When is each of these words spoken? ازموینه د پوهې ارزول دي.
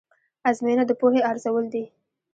ازموینه 0.49 0.83
د 0.87 0.91
پوهې 0.99 1.21
ارزول 1.31 1.65
دي. 1.73 1.83